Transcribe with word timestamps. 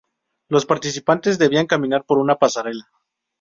Los 0.49 0.65
participantes 0.65 1.37
debían 1.37 1.67
caminar 1.67 2.05
por 2.05 2.17
una 2.17 2.33
pasarela. 2.37 2.89